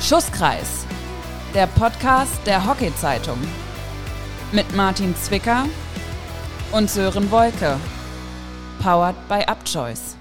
[0.00, 0.86] Schusskreis,
[1.54, 3.38] der Podcast der Hockey-Zeitung.
[4.52, 5.64] Mit Martin Zwicker
[6.70, 7.76] und Sören Wolke.
[8.80, 10.16] Powered by Upchoice.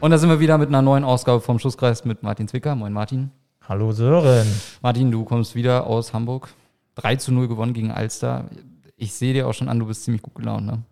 [0.00, 2.76] Und da sind wir wieder mit einer neuen Ausgabe vom Schusskreis mit Martin Zwicker.
[2.76, 3.32] Moin Martin.
[3.66, 4.46] Hallo Sören.
[4.82, 6.50] Martin, du kommst wieder aus Hamburg.
[6.96, 8.44] 3 zu 0 gewonnen gegen Alster.
[8.96, 10.82] Ich sehe dir auch schon an, du bist ziemlich gut gelaunt, ne?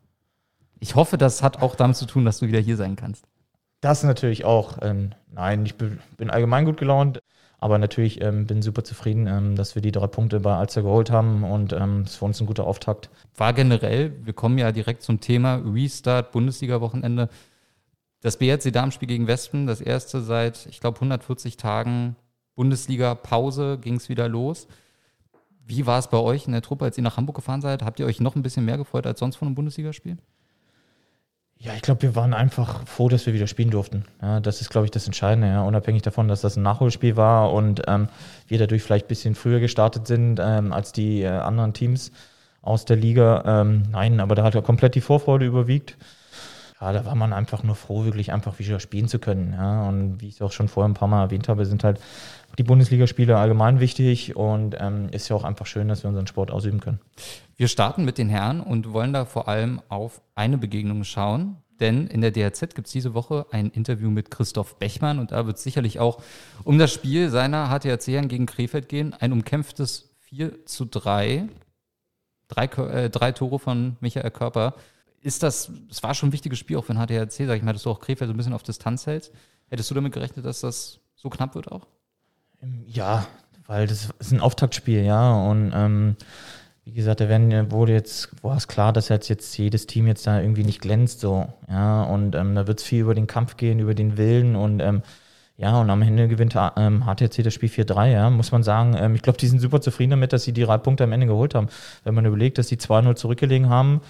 [0.80, 3.26] Ich hoffe, das hat auch damit zu tun, dass du wieder hier sein kannst.
[3.82, 4.78] Das natürlich auch.
[4.80, 7.20] Ähm, nein, ich bin, bin allgemein gut gelaunt.
[7.62, 11.12] Aber natürlich ähm, bin super zufrieden, ähm, dass wir die drei Punkte bei Alster geholt
[11.12, 13.08] haben und ähm, ist für uns ein guter Auftakt.
[13.36, 17.28] War generell, wir kommen ja direkt zum Thema Restart Bundesliga-Wochenende.
[18.20, 22.16] Das BRC-Darmspiel gegen Wespen, das erste seit, ich glaube, 140 Tagen
[22.56, 24.66] Bundesliga-Pause ging es wieder los.
[25.64, 27.84] Wie war es bei euch in der Truppe, als ihr nach Hamburg gefahren seid?
[27.84, 30.18] Habt ihr euch noch ein bisschen mehr gefreut als sonst von einem Bundesligaspiel?
[31.62, 34.04] Ja, ich glaube, wir waren einfach froh, dass wir wieder spielen durften.
[34.20, 37.52] Ja, das ist, glaube ich, das Entscheidende, ja, unabhängig davon, dass das ein Nachholspiel war
[37.52, 38.08] und ähm,
[38.48, 42.10] wir dadurch vielleicht ein bisschen früher gestartet sind ähm, als die äh, anderen Teams
[42.62, 43.44] aus der Liga.
[43.46, 45.96] Ähm, nein, aber da hat ja komplett die Vorfreude überwiegt.
[46.82, 49.52] Ja, da war man einfach nur froh, wirklich einfach wieder spielen zu können.
[49.52, 52.00] Ja, und wie ich es auch schon vorher ein paar Mal erwähnt habe, sind halt
[52.58, 56.50] die Bundesligaspiele allgemein wichtig und ähm, ist ja auch einfach schön, dass wir unseren Sport
[56.50, 56.98] ausüben können.
[57.56, 61.58] Wir starten mit den Herren und wollen da vor allem auf eine Begegnung schauen.
[61.78, 65.46] Denn in der DRZ gibt es diese Woche ein Interview mit Christoph Bechmann und da
[65.46, 66.20] wird es sicherlich auch
[66.64, 69.14] um das Spiel seiner HTRC gegen Krefeld gehen.
[69.14, 71.44] Ein umkämpftes 4 zu 3.
[72.48, 74.74] Drei, äh, drei Tore von Michael Körper.
[75.22, 77.84] Ist das, es war schon ein wichtiges Spiel auch den HTRC, sag ich mal, dass
[77.84, 79.32] du auch Krefeld so ein bisschen auf Distanz hältst.
[79.68, 81.86] Hättest du damit gerechnet, dass das so knapp wird auch?
[82.86, 83.26] Ja,
[83.66, 85.32] weil das ist ein Auftaktspiel, ja.
[85.32, 86.16] Und ähm,
[86.84, 90.26] wie gesagt, da werden, wurde jetzt, war es klar, dass jetzt, jetzt jedes Team jetzt
[90.26, 92.02] da irgendwie nicht glänzt, so, ja.
[92.02, 95.02] Und ähm, da wird es viel über den Kampf gehen, über den Willen und ähm,
[95.56, 98.96] ja, und am Ende gewinnt ähm, HTC das Spiel 4-3, ja, muss man sagen.
[98.98, 101.26] Ähm, ich glaube, die sind super zufrieden damit, dass sie die drei Punkte am Ende
[101.26, 101.68] geholt haben.
[102.04, 104.00] Wenn man überlegt, dass sie 2-0 zurückgelegen haben,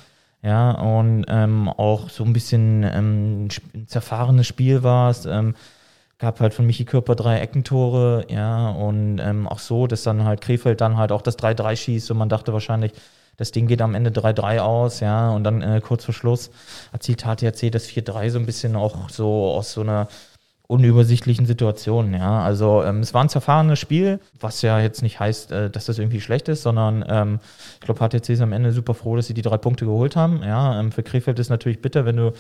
[0.43, 5.25] ja, und ähm, auch so ein bisschen ähm, ein zerfahrenes Spiel war es.
[5.27, 5.55] Ähm,
[6.19, 10.41] gab halt von Michi Körper drei Eckentore, ja, und ähm, auch so, dass dann halt
[10.41, 12.93] Krefeld dann halt auch das 3-3 schießt und man dachte wahrscheinlich,
[13.37, 16.51] das Ding geht am Ende 3-3 aus, ja, und dann äh, kurz vor Schluss
[16.93, 20.07] erzielt HTRC das 4-3 so ein bisschen auch so aus so einer
[20.73, 22.41] unübersichtlichen Situation, ja.
[22.41, 25.99] Also ähm, es war ein zerfahrenes Spiel, was ja jetzt nicht heißt, äh, dass das
[25.99, 27.41] irgendwie schlecht ist, sondern ähm,
[27.75, 30.43] ich glaube, HTC ist am Ende super froh, dass sie die drei Punkte geholt haben.
[30.43, 32.33] Ja, ähm, für Krefeld ist natürlich bitter, wenn du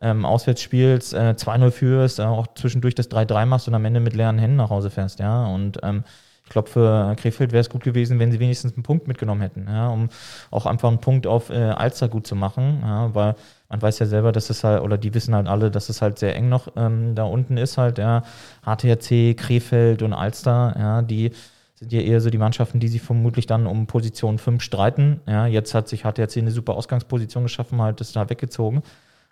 [0.00, 4.00] ähm, auswärts spielst, äh, 2-0 führst, äh, auch zwischendurch das 3-3 machst und am Ende
[4.00, 5.46] mit leeren Händen nach Hause fährst, ja.
[5.46, 6.04] Und ähm,
[6.44, 9.66] ich glaube, für Krefeld wäre es gut gewesen, wenn sie wenigstens einen Punkt mitgenommen hätten,
[9.66, 10.10] ja, um
[10.50, 13.34] auch einfach einen Punkt auf äh, Alster gut zu machen, ja, weil
[13.70, 16.18] man weiß ja selber, dass es halt, oder die wissen halt alle, dass es halt
[16.18, 18.22] sehr eng noch ähm, da unten ist, halt, ja.
[18.62, 21.32] HTRC, Krefeld und Alster, ja, die
[21.74, 25.20] sind ja eher so die Mannschaften, die sich vermutlich dann um Position 5 streiten.
[25.26, 28.82] Ja, jetzt hat sich HTRC eine super Ausgangsposition geschaffen, halt ist da weggezogen.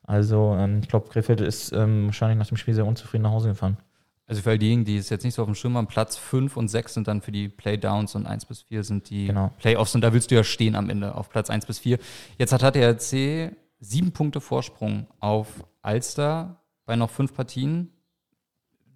[0.05, 3.51] Also ähm, ich glaube, Krefeld ist ähm, wahrscheinlich nach dem Spiel sehr unzufrieden nach Hause
[3.51, 3.77] gefahren.
[4.27, 6.57] Also für all diejenigen, die es jetzt nicht so auf dem Schirm haben, Platz 5
[6.57, 9.53] und 6 sind dann für die Playdowns und 1 bis 4 sind die genau.
[9.59, 11.99] Playoffs und da willst du ja stehen am Ende auf Platz 1 bis 4.
[12.39, 17.91] Jetzt hat HTRC sieben Punkte Vorsprung auf Alster bei noch fünf Partien.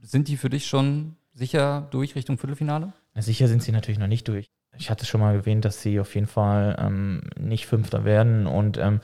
[0.01, 2.93] Sind die für dich schon sicher durch Richtung Viertelfinale?
[3.15, 4.49] Na, sicher sind sie natürlich noch nicht durch
[4.79, 8.79] ich hatte schon mal erwähnt, dass sie auf jeden Fall ähm, nicht Fünfter werden und
[8.79, 9.01] ähm,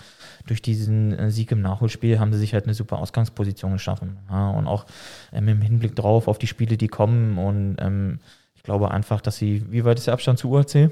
[0.47, 4.19] durch diesen äh, Sieg im Nachholspiel haben sie sich halt eine super Ausgangsposition geschaffen.
[4.31, 4.87] Ja, und auch
[5.33, 8.21] ähm, im Hinblick drauf auf die Spiele, die kommen und ähm,
[8.55, 10.91] ich glaube einfach, dass sie, wie weit ist der Abstand zu UAC?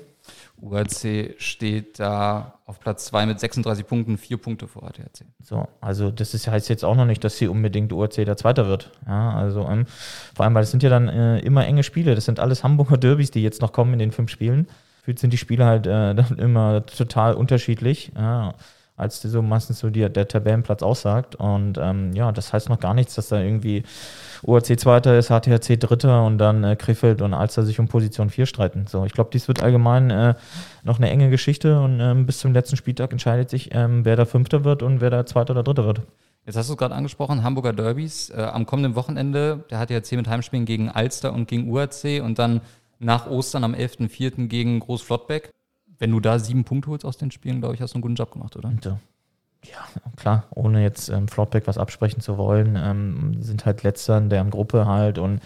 [0.62, 5.26] UAC steht da auf Platz 2 mit 36 Punkten, vier Punkte vor ADAC.
[5.42, 8.66] So, also das ist, heißt jetzt auch noch nicht, dass sie unbedingt UAC der Zweiter
[8.66, 8.90] wird.
[9.06, 9.86] Ja, also ähm,
[10.34, 12.14] vor allem, weil es sind ja dann äh, immer enge Spiele.
[12.14, 14.68] Das sind alles Hamburger Derbys, die jetzt noch kommen in den fünf Spielen.
[14.98, 18.12] Gefühlt sind die Spiele halt äh, dann immer total unterschiedlich.
[18.16, 18.54] Ja
[19.00, 21.34] als so meistens so die, der Tabellenplatz aussagt.
[21.36, 23.82] Und ähm, ja, das heißt noch gar nichts, dass da irgendwie
[24.42, 28.46] UAC Zweiter ist, HTHC Dritter und dann äh, Krefeld und Alster sich um Position 4
[28.46, 28.86] streiten.
[28.86, 30.34] So, ich glaube, dies wird allgemein äh,
[30.82, 34.24] noch eine enge Geschichte und ähm, bis zum letzten Spieltag entscheidet sich, ähm, wer da
[34.24, 36.02] Fünfter wird und wer da Zweiter oder Dritter wird.
[36.46, 38.30] Jetzt hast du es gerade angesprochen, Hamburger Derbys.
[38.30, 42.62] Äh, am kommenden Wochenende, der HTHC mit Heimspielen gegen Alster und gegen UAC und dann
[42.98, 44.48] nach Ostern am 11.04.
[44.48, 45.50] gegen Großflottbeck
[46.00, 48.16] wenn du da sieben Punkte holst aus den Spielen, glaube ich, hast du einen guten
[48.16, 48.72] Job gemacht, oder?
[48.82, 48.98] Ja,
[49.64, 49.82] ja
[50.16, 54.42] klar, ohne jetzt ähm, Flottbeck was absprechen zu wollen, ähm, sind halt Letzter in der
[54.46, 55.40] Gruppe halt und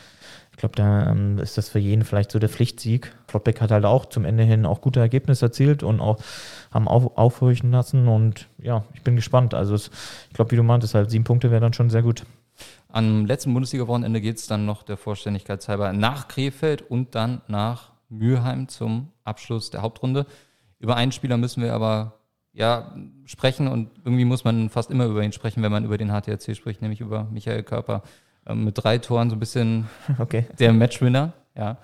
[0.53, 3.12] ich glaube, da ähm, ist das für jeden vielleicht so der Pflichtsieg.
[3.27, 6.21] Flottbeck hat halt auch zum Ende hin auch gute Ergebnisse erzielt und auch
[6.71, 9.53] haben auf, aufhorchen lassen und ja, ich bin gespannt.
[9.53, 9.91] Also es,
[10.29, 12.25] ich glaube, wie du meintest, halt sieben Punkte wäre dann schon sehr gut.
[12.93, 17.94] Am letzten Bundesliga-Wochenende geht es dann noch der Vollständigkeit halber nach Krefeld und dann nach
[18.19, 20.27] Mülheim zum Abschluss der Hauptrunde.
[20.79, 22.15] Über einen Spieler müssen wir aber
[22.53, 22.95] ja
[23.25, 26.55] sprechen und irgendwie muss man fast immer über ihn sprechen, wenn man über den HTRC
[26.57, 28.03] spricht, nämlich über Michael Körper.
[28.47, 29.89] Ähm, mit drei Toren so ein bisschen
[30.19, 30.47] Okay.
[30.59, 31.33] der Matchwinner.
[31.57, 31.79] Ja.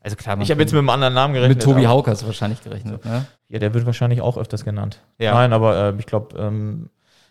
[0.00, 1.58] Also klar, Ich habe jetzt mit einem anderen Namen gerechnet.
[1.58, 3.04] mit Tobi Haukers wahrscheinlich gerechnet.
[3.04, 3.24] Ne?
[3.48, 5.00] Ja, der wird wahrscheinlich auch öfters genannt.
[5.18, 5.32] Ja.
[5.34, 6.90] Nein, aber äh, ich glaube, ähm,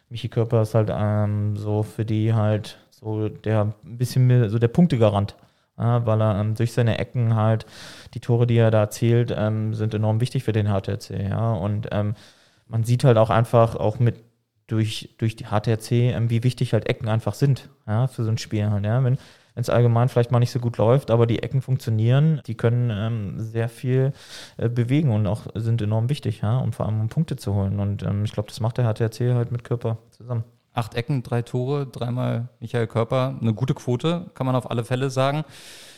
[0.09, 4.57] Michi Körper ist halt ähm, so für die halt so der ein bisschen mehr, so
[4.57, 5.35] der Punktegarant.
[5.81, 7.65] Ja, weil er ähm, durch seine Ecken halt,
[8.13, 11.09] die Tore, die er da erzielt, ähm, sind enorm wichtig für den HTRC.
[11.29, 12.15] Ja, und ähm,
[12.67, 14.23] man sieht halt auch einfach, auch mit
[14.67, 18.37] durch, durch die HTRC, ähm, wie wichtig halt Ecken einfach sind, ja, für so ein
[18.37, 19.03] Spiel halt, ja.
[19.03, 19.17] Wenn
[19.55, 23.39] es allgemein vielleicht mal nicht so gut läuft, aber die Ecken funktionieren, die können ähm,
[23.39, 24.13] sehr viel
[24.57, 27.79] äh, bewegen und auch sind enorm wichtig, ja, um vor allem um Punkte zu holen.
[27.79, 30.43] Und ähm, ich glaube, das macht der HTRC halt mit Körper zusammen.
[30.73, 33.35] Acht Ecken, drei Tore, dreimal Michael Körper.
[33.41, 35.43] Eine gute Quote, kann man auf alle Fälle sagen.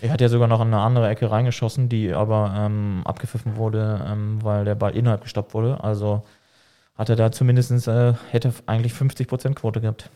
[0.01, 4.03] Er hat ja sogar noch in eine andere Ecke reingeschossen, die aber ähm, abgepfiffen wurde,
[4.07, 5.83] ähm, weil der Ball innerhalb gestoppt wurde.
[5.83, 6.23] Also
[6.95, 10.09] hat er da zumindest, äh, hätte eigentlich 50% Quote gehabt.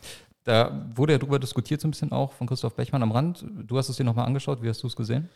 [0.44, 3.46] Da wurde ja drüber diskutiert, so ein bisschen auch von Christoph Bechmann am Rand.
[3.68, 5.30] Du hast es dir nochmal angeschaut, wie hast du es gesehen?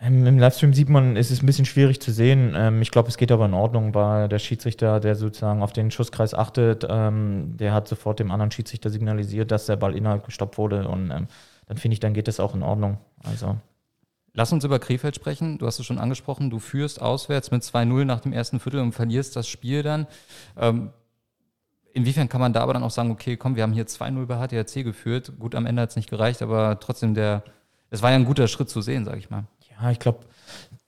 [0.00, 2.54] Ähm, Im Livestream sieht man, es ist ein bisschen schwierig zu sehen.
[2.56, 5.90] Ähm, ich glaube, es geht aber in Ordnung, weil der Schiedsrichter, der sozusagen auf den
[5.90, 10.56] Schusskreis achtet, ähm, der hat sofort dem anderen Schiedsrichter signalisiert, dass der Ball innerhalb gestoppt
[10.56, 10.86] wurde.
[10.86, 11.26] Und ähm,
[11.66, 12.98] dann finde ich, dann geht das auch in Ordnung.
[13.24, 13.58] Also
[14.38, 15.58] Lass uns über Krefeld sprechen.
[15.58, 18.92] Du hast es schon angesprochen, du führst auswärts mit 2-0 nach dem ersten Viertel und
[18.92, 20.06] verlierst das Spiel dann.
[20.56, 20.90] Ähm,
[21.92, 24.36] inwiefern kann man da aber dann auch sagen, okay, komm, wir haben hier 2-0 bei
[24.36, 25.32] HTRC geführt.
[25.40, 27.42] Gut, am Ende hat es nicht gereicht, aber trotzdem der,
[27.90, 29.42] es war ja ein guter Schritt zu sehen, sag ich mal.
[29.80, 30.20] Ja, ich glaube,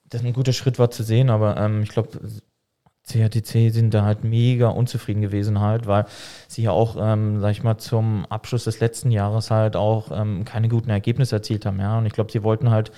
[0.09, 2.19] das ein guter Schritt war zu sehen, aber ähm, ich glaube,
[3.05, 6.07] CHTC sind da halt mega unzufrieden gewesen halt, weil
[6.49, 10.45] sie ja auch, ähm, sag ich mal, zum Abschluss des letzten Jahres halt auch ähm,
[10.45, 11.99] keine guten Ergebnisse erzielt haben, ja.
[11.99, 12.93] Und ich glaube, sie wollten halt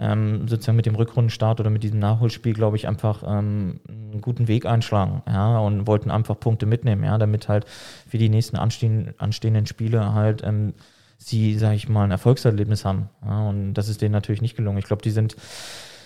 [0.00, 4.48] ähm, sozusagen mit dem Rückrundenstart oder mit diesem Nachholspiel, glaube ich, einfach ähm, einen guten
[4.48, 7.66] Weg einschlagen, ja, und wollten einfach Punkte mitnehmen, ja, damit halt
[8.08, 10.74] für die nächsten anstehen, anstehenden Spiele halt ähm,
[11.18, 13.08] sie, sag ich mal, ein Erfolgserlebnis haben.
[13.24, 14.78] Ja, und das ist denen natürlich nicht gelungen.
[14.78, 15.36] Ich glaube, die sind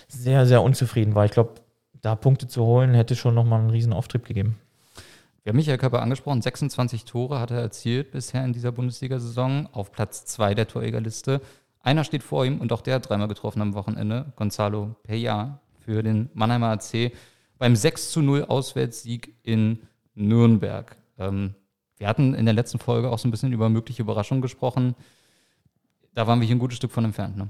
[0.07, 1.55] sehr, sehr unzufrieden, weil ich glaube,
[2.01, 4.57] da Punkte zu holen, hätte schon nochmal einen riesen Auftrieb gegeben.
[5.43, 9.91] Wir haben Michael Körper angesprochen, 26 Tore hat er erzielt bisher in dieser Bundesliga-Saison auf
[9.91, 11.41] Platz 2 der Torjägerliste.
[11.81, 16.03] Einer steht vor ihm und auch der hat dreimal getroffen am Wochenende, Gonzalo Peña für
[16.03, 17.13] den Mannheimer AC
[17.57, 19.79] beim 6 zu 0 Auswärtssieg in
[20.13, 20.95] Nürnberg.
[21.17, 21.55] Ähm,
[21.99, 24.95] wir hatten in der letzten Folge auch so ein bisschen über mögliche Überraschungen gesprochen.
[26.15, 27.37] Da waren wir hier ein gutes Stück von entfernt.
[27.37, 27.49] Ne?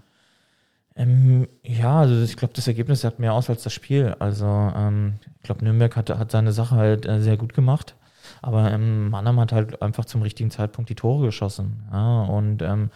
[0.95, 4.15] Ähm, ja, also ich glaube, das Ergebnis sagt mehr aus als das Spiel.
[4.19, 7.95] Also ähm, ich glaube, Nürnberg hat, hat seine Sache halt äh, sehr gut gemacht.
[8.41, 11.83] Aber ähm, Mannheim hat halt einfach zum richtigen Zeitpunkt die Tore geschossen.
[11.91, 12.89] Ja, und ähm,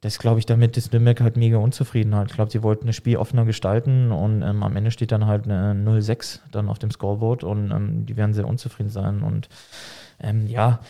[0.00, 2.30] das glaube ich, damit ist Nürnberg halt mega unzufrieden halt.
[2.30, 5.44] Ich glaube, sie wollten das Spiel offener gestalten und ähm, am Ende steht dann halt
[5.44, 9.22] eine 0-6 dann auf dem Scoreboard und ähm, die werden sehr unzufrieden sein.
[9.22, 9.48] Und
[10.18, 10.80] ähm, ja,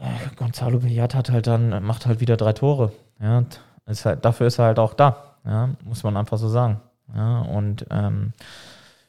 [0.00, 2.92] äh, Gonzalo Bellat hat halt dann, macht halt wieder drei Tore.
[3.20, 3.44] Ja,
[3.86, 5.36] ist halt, dafür ist er halt auch da.
[5.44, 6.80] Ja, muss man einfach so sagen.
[7.14, 8.32] Ja, und ähm,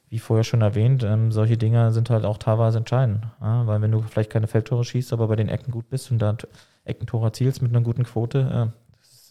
[0.10, 3.26] wie vorher schon erwähnt, ähm, solche Dinge sind halt auch teilweise entscheidend.
[3.40, 6.20] Ja, weil wenn du vielleicht keine Feldtore schießt, aber bei den Ecken gut bist und
[6.20, 6.36] da
[6.84, 8.81] Eckentore erzielst mit einer guten Quote, äh,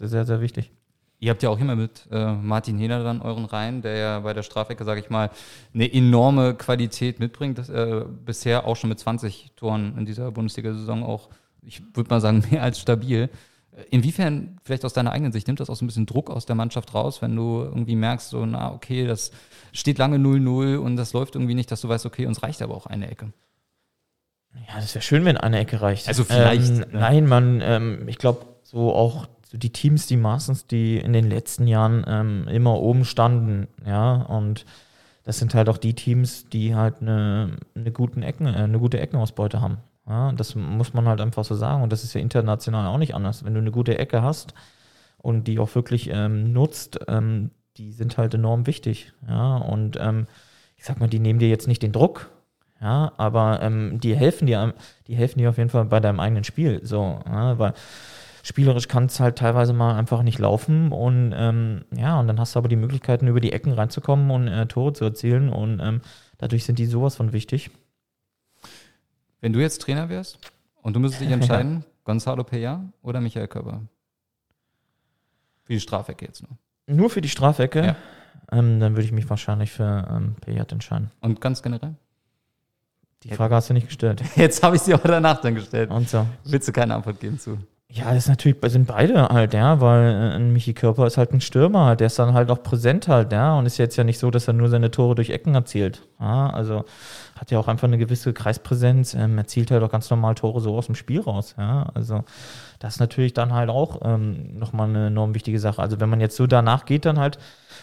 [0.09, 0.71] sehr, sehr wichtig.
[1.23, 4.33] Ihr habt ja auch immer mit äh, Martin Hehner dann euren Reihen, der ja bei
[4.33, 5.31] der Strafecke, sage ich mal,
[5.75, 7.59] eine enorme Qualität mitbringt.
[7.59, 11.29] Das, äh, bisher auch schon mit 20 Toren in dieser Bundesliga-Saison auch,
[11.63, 13.29] ich würde mal sagen, mehr als stabil.
[13.73, 16.47] Äh, Inwiefern, vielleicht aus deiner eigenen Sicht, nimmt das auch so ein bisschen Druck aus
[16.47, 19.31] der Mannschaft raus, wenn du irgendwie merkst, so, na, okay, das
[19.75, 22.75] steht lange 0-0 und das läuft irgendwie nicht, dass du weißt, okay, uns reicht aber
[22.75, 23.31] auch eine Ecke.
[24.55, 26.09] Ja, das wäre schön, wenn eine Ecke reicht.
[26.09, 26.87] Also vielleicht, Ähm, ne?
[26.93, 31.29] Nein, man, ähm, ich glaube, so auch so die Teams, die meistens, die in den
[31.29, 34.65] letzten Jahren ähm, immer oben standen, ja, und
[35.25, 39.01] das sind halt auch die Teams, die halt eine, eine, guten Ecken, äh, eine gute
[39.01, 39.79] Eckenausbeute haben.
[40.09, 41.83] Ja, das muss man halt einfach so sagen.
[41.83, 43.45] Und das ist ja international auch nicht anders.
[43.45, 44.55] Wenn du eine gute Ecke hast
[45.19, 49.13] und die auch wirklich ähm, nutzt, ähm, die sind halt enorm wichtig.
[49.29, 50.27] Ja, und ähm,
[50.77, 52.31] ich sag mal, die nehmen dir jetzt nicht den Druck,
[52.81, 54.75] ja, aber ähm, die helfen dir,
[55.07, 56.81] die helfen dir auf jeden Fall bei deinem eigenen Spiel.
[56.83, 57.75] So, ja, weil
[58.43, 62.55] spielerisch kann es halt teilweise mal einfach nicht laufen und ähm, ja, und dann hast
[62.55, 66.01] du aber die Möglichkeiten, über die Ecken reinzukommen und äh, Tore zu erzielen und ähm,
[66.39, 67.71] dadurch sind die sowas von wichtig.
[69.41, 70.39] Wenn du jetzt Trainer wärst
[70.83, 73.83] und du müsstest dich entscheiden, Gonzalo Peña oder Michael Körper?
[75.65, 76.59] Für die Strafecke jetzt nur.
[76.97, 77.97] Nur für die Strafecke, Ja.
[78.51, 81.11] ähm, dann würde ich mich wahrscheinlich für ähm, Payat entscheiden.
[81.21, 81.95] Und ganz generell?
[83.23, 84.23] Die Frage hast du nicht gestellt.
[84.37, 85.91] Jetzt habe ich sie auch danach dann gestellt.
[85.91, 86.27] Und so.
[86.45, 87.59] Willst du keine Antwort geben zu?
[87.93, 91.33] Ja, das ist natürlich, sind beide halt, ja, weil äh, ein Michi Körper ist halt
[91.33, 94.21] ein Stürmer, der ist dann halt auch präsent halt, ja, und ist jetzt ja nicht
[94.21, 96.07] so, dass er nur seine Tore durch Ecken erzielt.
[96.21, 96.85] Ja, also
[97.37, 100.77] hat ja auch einfach eine gewisse Kreispräsenz, ähm, erzielt halt auch ganz normal Tore so
[100.77, 101.91] aus dem Spiel raus, ja.
[101.95, 102.23] Also
[102.79, 105.83] das ist natürlich dann halt auch ähm, nochmal eine enorm wichtige Sache.
[105.83, 107.39] Also wenn man jetzt so danach geht, dann halt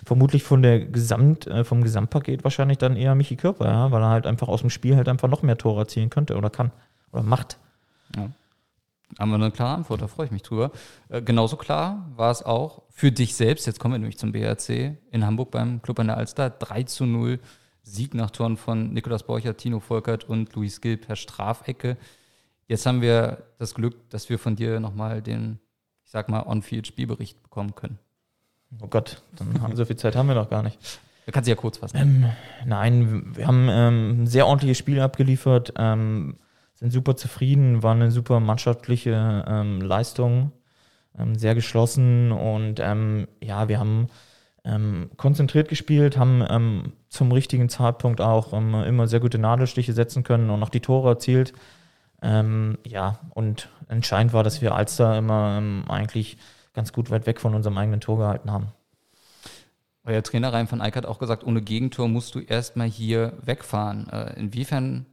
[0.06, 4.10] vermutlich von der Gesamt, äh, vom Gesamtpaket wahrscheinlich dann eher Michi Körper, ja, weil er
[4.10, 6.72] halt einfach aus dem Spiel halt einfach noch mehr Tore erzielen könnte oder kann
[7.12, 7.58] oder macht.
[8.16, 8.30] Ja.
[9.18, 10.72] Haben wir eine klare Antwort, da freue ich mich drüber.
[11.10, 14.98] Äh, genauso klar war es auch für dich selbst, jetzt kommen wir nämlich zum BRC
[15.12, 17.40] in Hamburg beim Club an der Alster, 3 zu 0
[17.84, 21.96] Sieg nach Toren von Nikolaus Borchert, Tino Volkert und Luis Gil per Strafecke.
[22.68, 25.60] Jetzt haben wir das Glück, dass wir von dir nochmal den,
[26.04, 27.98] ich sag mal, On-Field-Spielbericht bekommen können.
[28.82, 30.78] Oh Gott, dann haben, so viel Zeit haben wir noch gar nicht.
[31.26, 31.98] Da kannst du ja kurz fassen.
[31.98, 32.26] Ähm,
[32.66, 35.74] nein, wir haben ähm, ein sehr ordentliches Spiel abgeliefert.
[35.78, 36.36] Ähm,
[36.78, 40.52] sind super zufrieden, war eine super mannschaftliche ähm, Leistung,
[41.18, 44.08] ähm, sehr geschlossen und ähm, ja, wir haben
[44.64, 50.50] ähm, konzentriert gespielt, haben ähm, zum richtigen Zeitpunkt auch immer sehr gute Nadelstiche setzen können
[50.50, 51.54] und auch die Tore erzielt.
[52.20, 56.38] ja, und entscheidend war, dass wir Alster immer eigentlich
[56.74, 58.72] ganz gut weit weg von unserem eigenen Tor gehalten haben.
[60.04, 64.08] Euer Trainer Reim van Eyck hat auch gesagt, ohne Gegentor musst du erstmal hier wegfahren.
[64.10, 65.06] Äh, inwiefern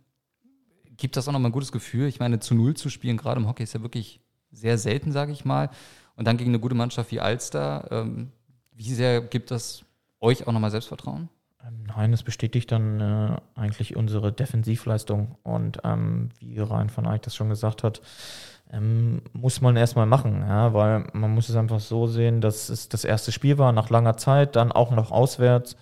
[0.96, 2.06] gibt das auch nochmal ein gutes Gefühl.
[2.06, 4.20] Ich meine, zu Null zu spielen, gerade im Hockey, ist ja wirklich
[4.50, 5.70] sehr selten, sage ich mal.
[6.16, 7.88] Und dann gegen eine gute Mannschaft wie Alster.
[7.90, 8.32] Ähm,
[8.72, 9.84] wie sehr gibt das
[10.20, 11.28] euch auch nochmal Selbstvertrauen?
[11.66, 15.36] Ähm, nein, es bestätigt dann äh, eigentlich unsere Defensivleistung.
[15.42, 18.00] Und ähm, wie Ryan van Eyck das schon gesagt hat,
[18.72, 22.88] ähm, muss man erstmal machen, ja, weil man muss es einfach so sehen, dass es
[22.88, 25.76] das erste Spiel war nach langer Zeit, dann auch noch auswärts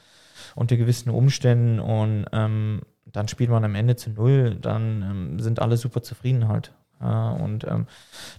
[0.54, 5.60] unter gewissen Umständen und ähm, dann spielt man am Ende zu null, dann ähm, sind
[5.60, 6.72] alle super zufrieden halt.
[7.00, 7.86] Ja, und ähm,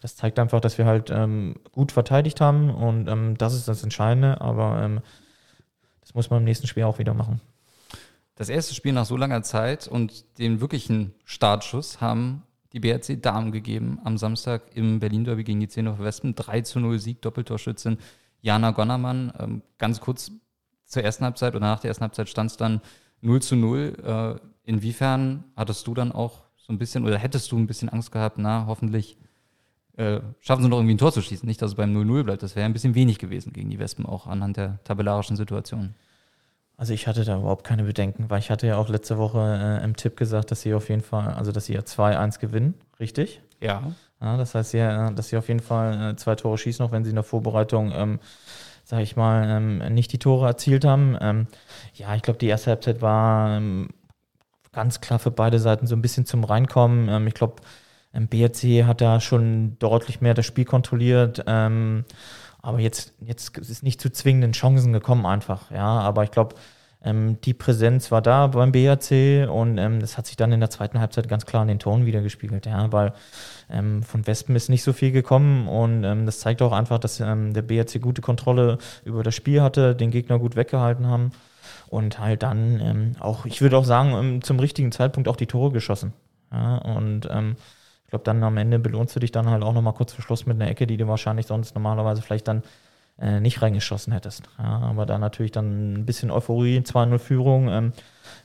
[0.01, 3.83] das zeigt einfach, dass wir halt ähm, gut verteidigt haben und ähm, das ist das
[3.83, 5.01] Entscheidende, aber ähm,
[5.99, 7.41] das muss man im nächsten Spiel auch wieder machen.
[8.35, 13.51] Das erste Spiel nach so langer Zeit und den wirklichen Startschuss haben die BRC Damen
[13.51, 16.33] gegeben am Samstag im Berlin Derby gegen die Zehner Wespen.
[16.33, 17.99] 3 zu 0 Sieg, Doppeltorschützin
[18.41, 19.31] Jana Gonnermann.
[19.39, 20.31] Ähm, ganz kurz
[20.85, 22.81] zur ersten Halbzeit oder nach der ersten Halbzeit stand es dann
[23.21, 24.39] 0 zu 0.
[24.65, 28.11] Äh, inwiefern hattest du dann auch so ein bisschen oder hättest du ein bisschen Angst
[28.11, 29.17] gehabt, na, hoffentlich
[29.97, 32.43] äh, schaffen sie noch irgendwie ein Tor zu schießen, nicht, dass es beim 0-0 bleibt.
[32.43, 35.93] Das wäre ein bisschen wenig gewesen gegen die Wespen, auch anhand der tabellarischen Situation.
[36.75, 39.83] Also ich hatte da überhaupt keine Bedenken, weil ich hatte ja auch letzte Woche äh,
[39.83, 43.41] im Tipp gesagt, dass sie auf jeden Fall, also dass sie ja 2-1 gewinnen, richtig?
[43.61, 43.83] Ja.
[44.19, 47.03] ja das heißt ja, dass sie auf jeden Fall äh, zwei Tore schießen, auch wenn
[47.03, 48.19] sie in der Vorbereitung ähm,
[48.83, 51.17] sage ich mal, ähm, nicht die Tore erzielt haben.
[51.21, 51.47] Ähm,
[51.93, 53.89] ja, ich glaube, die erste Halbzeit war ähm,
[54.73, 57.07] ganz klar für beide Seiten so ein bisschen zum Reinkommen.
[57.09, 57.61] Ähm, ich glaube,
[58.13, 61.43] ähm, BRC hat da schon deutlich mehr das Spiel kontrolliert.
[61.47, 62.05] Ähm,
[62.61, 65.71] aber jetzt, jetzt ist nicht zu zwingenden Chancen gekommen einfach.
[65.71, 66.55] Ja, aber ich glaube,
[67.03, 70.69] ähm, die Präsenz war da beim BRC und ähm, das hat sich dann in der
[70.69, 73.13] zweiten Halbzeit ganz klar in den Toren wiedergespiegelt, ja, weil
[73.69, 77.19] ähm, von Wespen ist nicht so viel gekommen und ähm, das zeigt auch einfach, dass
[77.19, 81.31] ähm, der BRC gute Kontrolle über das Spiel hatte, den Gegner gut weggehalten haben
[81.93, 85.45] und halt dann ähm, auch, ich würde auch sagen, ähm, zum richtigen Zeitpunkt auch die
[85.45, 86.11] Tore geschossen.
[86.51, 87.55] Ja, und ähm,
[88.05, 90.47] ich glaube, dann am Ende belohnst du dich dann halt auch nochmal kurz vor Schluss
[90.47, 92.63] mit einer Ecke, die du wahrscheinlich sonst normalerweise vielleicht dann
[93.19, 94.49] äh, nicht reingeschossen hättest.
[94.57, 97.93] Ja, aber da natürlich dann ein bisschen Euphorie, 2-0 Führung, ähm,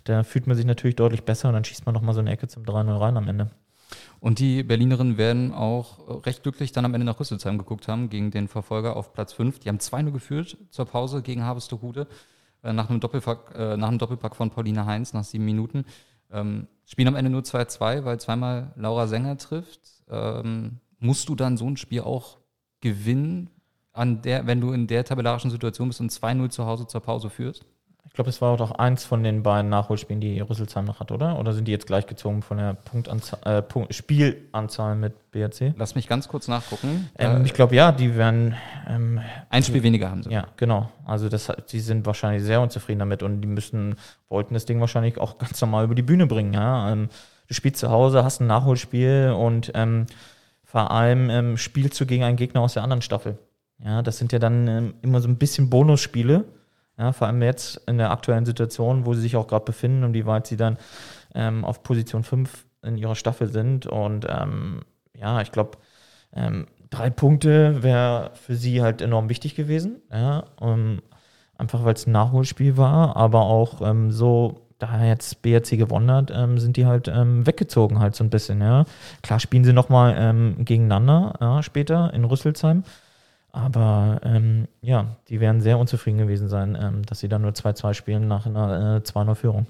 [0.05, 2.49] da fühlt man sich natürlich deutlich besser und dann schießt man nochmal so eine Ecke
[2.49, 3.51] zum 3-0 rein am Ende.
[4.21, 8.31] Und die Berlinerinnen werden auch recht glücklich dann am Ende nach Rüsselsheim geguckt haben, gegen
[8.31, 9.61] den Verfolger auf Platz 5.
[9.61, 12.09] Die haben 2-0 geführt zur Pause gegen Harvestehude.
[12.63, 15.85] Äh, nach einem, Doppelpack, äh, nach einem Doppelpack von Paulina Heinz nach sieben Minuten.
[16.31, 19.81] Ähm, spielen am Ende nur 2-2, weil zweimal Laura Sänger trifft.
[20.09, 22.39] Ähm, musst du dann so ein Spiel auch
[22.81, 23.51] gewinnen,
[23.93, 27.31] an der, wenn du in der tabellarischen Situation bist und 2-0 zu Hause zur Pause
[27.31, 27.65] führst?
[28.09, 31.39] Ich glaube, es war auch eins von den beiden Nachholspielen, die Rüsselsheim noch hat, oder?
[31.39, 35.75] Oder sind die jetzt gleichgezogen von der Punktanzahl, äh, Punkt, Spielanzahl mit BRC?
[35.77, 37.11] Lass mich ganz kurz nachgucken.
[37.19, 38.57] Ähm, äh, ich glaube, ja, die werden.
[38.89, 40.31] Ähm, ein Spiel weniger haben sie.
[40.31, 40.91] Ja, genau.
[41.05, 43.97] Also, das, die sind wahrscheinlich sehr unzufrieden damit und die müssen,
[44.29, 46.55] wollten das Ding wahrscheinlich auch ganz normal über die Bühne bringen.
[46.55, 46.91] Ja?
[46.91, 47.11] Ähm,
[47.47, 50.07] du spielst zu Hause, hast ein Nachholspiel und ähm,
[50.65, 53.39] vor allem ähm, spielst du gegen einen Gegner aus der anderen Staffel.
[53.85, 56.47] Ja, das sind ja dann ähm, immer so ein bisschen Bonusspiele
[56.99, 60.15] ja, vor allem jetzt in der aktuellen Situation, wo sie sich auch gerade befinden und
[60.15, 60.79] wie weit sie dann
[61.35, 63.87] ähm, auf Position 5 in ihrer Staffel sind.
[63.87, 64.81] Und ähm,
[65.15, 65.79] ja, ich glaube,
[66.35, 70.03] ähm, drei Punkte wäre für sie halt enorm wichtig gewesen.
[70.13, 71.01] Ja, um,
[71.57, 76.33] einfach weil es ein Nachholspiel war, aber auch ähm, so da jetzt BRC gewonnen hat,
[76.33, 78.85] ähm, sind die halt ähm, weggezogen halt so ein bisschen, ja.
[79.23, 82.85] Klar spielen sie nochmal ähm, gegeneinander ja, später in Rüsselsheim.
[83.59, 87.93] Aber ähm, ja, die werden sehr unzufrieden gewesen sein, ähm, dass sie dann nur 2-2
[87.93, 89.67] spielen nach einer äh, 2-0-Führung.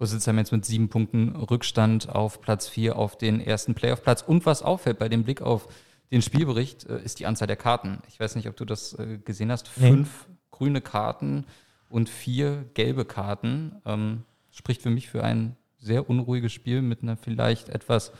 [0.00, 4.22] Rüsselsheim jetzt mit sieben Punkten Rückstand auf Platz 4 auf den ersten Playoff-Platz.
[4.22, 5.66] Und was auffällt bei dem Blick auf
[6.12, 7.98] den Spielbericht, äh, ist die Anzahl der Karten.
[8.08, 9.72] Ich weiß nicht, ob du das äh, gesehen hast.
[9.74, 9.88] Nee.
[9.88, 11.46] Fünf grüne Karten
[11.90, 13.72] und vier gelbe Karten.
[13.84, 18.12] Ähm, spricht für mich für ein sehr unruhiges Spiel mit einer vielleicht etwas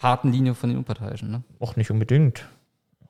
[0.00, 1.30] harten Linie von den Unparteiischen.
[1.30, 1.42] Ne?
[1.60, 2.46] Auch nicht unbedingt.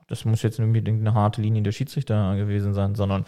[0.08, 3.24] Das muss jetzt nicht unbedingt eine harte Linie der Schiedsrichter gewesen sein, sondern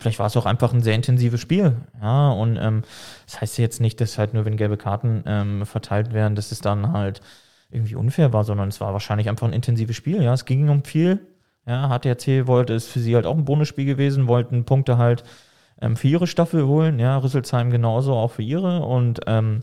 [0.00, 1.76] vielleicht war es auch einfach ein sehr intensives Spiel.
[2.00, 2.82] Ja, und ähm,
[3.26, 6.60] das heißt jetzt nicht, dass halt nur wenn gelbe Karten ähm, verteilt werden, dass es
[6.60, 7.20] dann halt
[7.70, 10.22] irgendwie unfair war, sondern es war wahrscheinlich einfach ein intensives Spiel.
[10.22, 11.20] Ja, es ging um viel.
[11.66, 15.22] Ja, HTRC wollte, ist für sie halt auch ein Bonusspiel gewesen, wollten Punkte halt
[15.80, 16.98] ähm, für ihre Staffel holen.
[16.98, 19.62] Ja, Rüsselsheim genauso auch für ihre und ähm,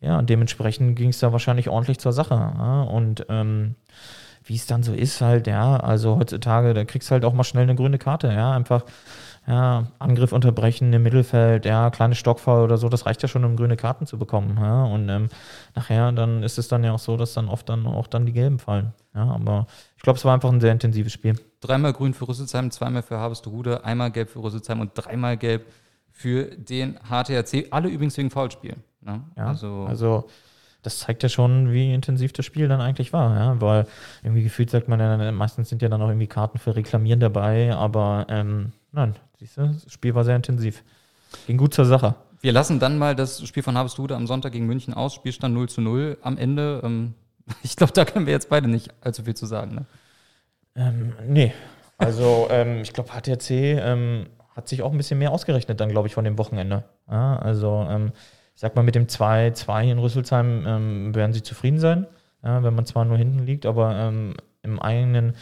[0.00, 2.34] ja, dementsprechend ging es da wahrscheinlich ordentlich zur Sache.
[2.34, 3.74] Ja, und ähm,
[4.50, 7.44] wie es dann so ist, halt, ja, also heutzutage, da kriegst du halt auch mal
[7.44, 8.84] schnell eine grüne Karte, ja, einfach,
[9.46, 13.54] ja, Angriff unterbrechen im Mittelfeld, ja, kleine Stockfall oder so, das reicht ja schon, um
[13.54, 15.28] grüne Karten zu bekommen, ja, und ähm,
[15.76, 18.32] nachher dann ist es dann ja auch so, dass dann oft dann auch dann die
[18.32, 21.36] gelben fallen, ja, aber ich glaube, es war einfach ein sehr intensives Spiel.
[21.60, 25.64] Dreimal grün für Rüsselsheim, zweimal für Harvesterude, einmal gelb für Rüsselsheim und dreimal gelb
[26.10, 27.68] für den HTRC.
[27.70, 28.74] Alle übrigens wegen Foulspiel.
[29.00, 29.22] Ne?
[29.36, 30.24] Ja, Also, also
[30.82, 33.86] das zeigt ja schon, wie intensiv das Spiel dann eigentlich war, ja, weil
[34.22, 37.74] irgendwie gefühlt sagt man ja, meistens sind ja dann auch irgendwie Karten für Reklamieren dabei,
[37.74, 40.82] aber ähm, nein, siehst du, das Spiel war sehr intensiv.
[41.46, 42.14] Ging gut zur Sache.
[42.40, 45.14] wir lassen dann mal das Spiel von Harvesterude am Sonntag gegen München aus.
[45.14, 46.80] Spielstand 0 zu 0 am Ende.
[46.84, 47.14] Ähm,
[47.62, 49.74] ich glaube, da können wir jetzt beide nicht allzu viel zu sagen.
[49.74, 49.86] Ne?
[50.76, 51.52] Ähm, nee,
[51.98, 56.08] also ähm, ich glaube, HTRC ähm, hat sich auch ein bisschen mehr ausgerechnet dann, glaube
[56.08, 56.84] ich, von dem Wochenende.
[57.10, 58.12] Ja, also ähm,
[58.60, 62.06] sag mal, mit dem 2-2 in Rüsselsheim ähm, werden sie zufrieden sein,
[62.44, 65.34] ja, wenn man zwar nur hinten liegt, aber ähm, im eigenen,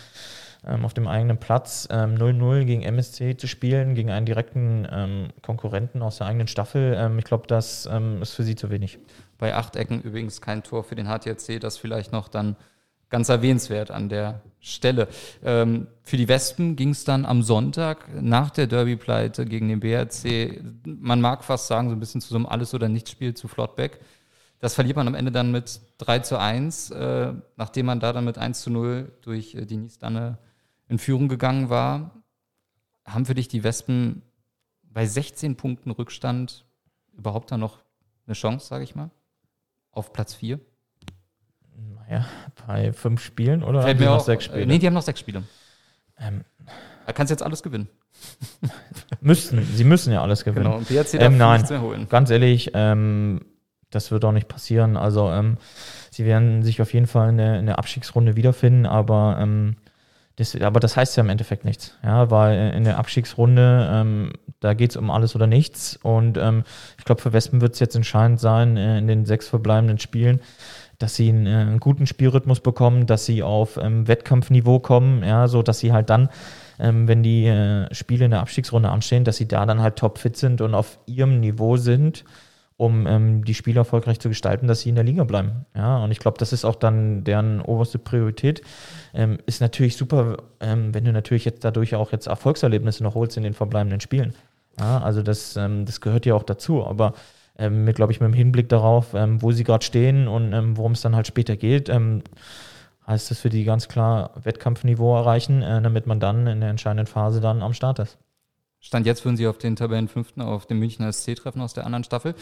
[0.64, 5.30] ähm, auf dem eigenen Platz ähm, 0-0 gegen MSC zu spielen, gegen einen direkten ähm,
[5.42, 9.00] Konkurrenten aus der eigenen Staffel, ähm, ich glaube, das ähm, ist für sie zu wenig.
[9.36, 11.60] Bei acht Ecken übrigens kein Tor für den HTRC.
[11.60, 12.54] Das vielleicht noch dann
[13.10, 15.08] ganz erwähnenswert an der Stelle.
[15.42, 20.62] Ähm, für die Wespen ging es dann am Sonntag nach der Derby-Pleite gegen den BRC,
[20.84, 24.00] man mag fast sagen, so ein bisschen zu so einem Alles- oder Nichts-Spiel zu Flottbeck.
[24.60, 28.24] Das verliert man am Ende dann mit 3 zu 1, äh, nachdem man da dann
[28.24, 30.38] mit 1 zu 0 durch äh, Denise Danne
[30.88, 32.22] in Führung gegangen war.
[33.04, 34.22] Haben für dich die Wespen
[34.82, 36.66] bei 16 Punkten Rückstand
[37.16, 37.78] überhaupt dann noch
[38.26, 39.10] eine Chance, sage ich mal,
[39.92, 40.58] auf Platz 4?
[42.08, 42.24] Naja,
[42.66, 44.66] bei fünf Spielen oder Fällt haben mir noch sechs Spiele?
[44.66, 45.42] Nee, die haben noch sechs Spiele.
[46.20, 46.42] ähm,
[47.06, 47.88] Da kannst du jetzt alles gewinnen.
[49.20, 50.64] müssten, sie müssen ja alles gewinnen.
[50.64, 50.78] Genau.
[50.78, 51.52] Und Ähm, darf nein.
[51.58, 52.06] nichts mehr holen.
[52.08, 53.40] Ganz ehrlich, ähm,
[53.90, 54.96] das wird auch nicht passieren.
[54.96, 55.56] Also ähm,
[56.10, 59.76] sie werden sich auf jeden Fall in der, in der Abstiegsrunde wiederfinden, aber, ähm,
[60.36, 61.96] das, aber das heißt ja im Endeffekt nichts.
[62.02, 65.98] Ja, weil in der Abstiegsrunde, ähm, da geht es um alles oder nichts.
[66.02, 66.64] Und ähm,
[66.98, 70.40] ich glaube, für Wespen wird es jetzt entscheidend sein, äh, in den sechs verbleibenden Spielen,
[70.98, 75.48] dass sie einen, äh, einen guten Spielrhythmus bekommen, dass sie auf ähm, Wettkampfniveau kommen, ja,
[75.48, 76.28] so dass sie halt dann
[76.78, 80.36] ähm, wenn die äh, Spiele in der Abstiegsrunde anstehen, dass sie da dann halt topfit
[80.36, 82.24] sind und auf ihrem Niveau sind,
[82.76, 85.66] um ähm, die Spiele erfolgreich zu gestalten, dass sie in der Liga bleiben.
[85.74, 88.62] Ja, und ich glaube, das ist auch dann deren oberste Priorität.
[89.12, 93.36] Ähm, ist natürlich super, ähm, wenn du natürlich jetzt dadurch auch jetzt Erfolgserlebnisse noch holst
[93.36, 94.34] in den verbleibenden Spielen.
[94.78, 97.14] Ja, also das, ähm, das gehört ja auch dazu, aber
[97.58, 100.76] ähm, mit, glaube ich, mit dem Hinblick darauf, ähm, wo sie gerade stehen und ähm,
[100.76, 102.22] worum es dann halt später geht, ähm,
[103.06, 107.06] heißt es für die ganz klar Wettkampfniveau erreichen, äh, damit man dann in der entscheidenden
[107.06, 108.18] Phase dann am Start ist.
[108.80, 112.04] Stand jetzt würden sie auf den Tabellenfünften auf dem Münchner SC treffen aus der anderen
[112.04, 112.34] Staffel.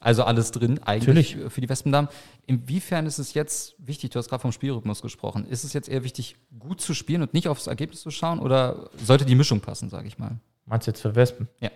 [0.00, 1.52] Also alles drin eigentlich Natürlich.
[1.52, 2.10] für die Wespendamen.
[2.46, 6.02] Inwiefern ist es jetzt wichtig, du hast gerade vom Spielrhythmus gesprochen, ist es jetzt eher
[6.02, 9.88] wichtig, gut zu spielen und nicht aufs Ergebnis zu schauen oder sollte die Mischung passen,
[9.88, 10.38] sage ich mal?
[10.66, 11.48] Meinst du jetzt für Wespen?
[11.60, 11.70] Ja.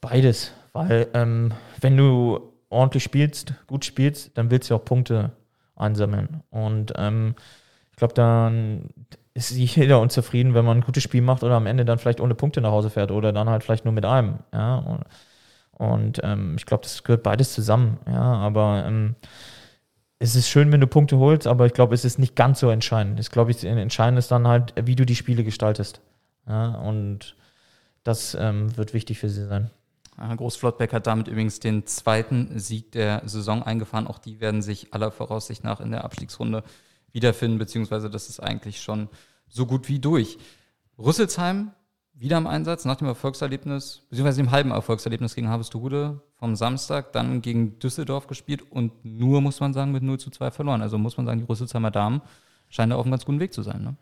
[0.00, 5.32] Beides, weil ähm, wenn du ordentlich spielst, gut spielst, dann willst du auch Punkte
[5.76, 6.42] einsammeln.
[6.50, 7.34] Und ähm,
[7.90, 8.90] ich glaube, dann
[9.34, 12.34] ist jeder unzufrieden, wenn man ein gutes Spiel macht oder am Ende dann vielleicht ohne
[12.34, 14.40] Punkte nach Hause fährt oder dann halt vielleicht nur mit einem.
[14.52, 14.76] Ja?
[14.76, 15.04] Und,
[15.72, 17.98] und ähm, ich glaube, das gehört beides zusammen.
[18.06, 19.16] Ja, aber ähm,
[20.18, 22.70] es ist schön, wenn du Punkte holst, aber ich glaube, es ist nicht ganz so
[22.70, 23.18] entscheidend.
[23.18, 26.00] Ich glaube, entscheidend ist dann halt, wie du die Spiele gestaltest.
[26.46, 27.36] Ja, und
[28.04, 29.70] das ähm, wird wichtig für sie sein.
[30.18, 34.06] Großflottbeck hat damit übrigens den zweiten Sieg der Saison eingefahren.
[34.06, 36.62] Auch die werden sich aller Voraussicht nach in der Abstiegsrunde
[37.12, 39.08] wiederfinden, beziehungsweise das ist eigentlich schon
[39.48, 40.38] so gut wie durch.
[40.98, 41.72] Rüsselsheim
[42.14, 47.42] wieder im Einsatz nach dem Erfolgserlebnis, beziehungsweise dem halben Erfolgserlebnis gegen Harvestehude vom Samstag, dann
[47.42, 50.82] gegen Düsseldorf gespielt und nur, muss man sagen, mit 0 zu 2 verloren.
[50.82, 52.20] Also muss man sagen, die Rüsselsheimer Damen
[52.68, 53.82] scheinen da auf einem ganz guten Weg zu sein.
[53.82, 53.96] Ne?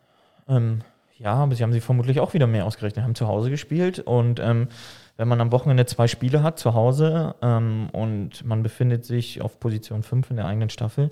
[0.48, 0.80] Ähm,
[1.20, 4.40] ja, aber sie haben sie vermutlich auch wieder mehr ausgerechnet, haben zu Hause gespielt und
[4.40, 4.68] ähm,
[5.16, 9.60] wenn man am Wochenende zwei Spiele hat zu Hause ähm, und man befindet sich auf
[9.60, 11.10] Position 5 in der eigenen Staffel,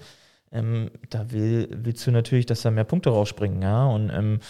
[0.50, 3.86] ähm, da will, willst du natürlich, dass da mehr Punkte rausspringen, ja.
[3.86, 4.40] Und ähm,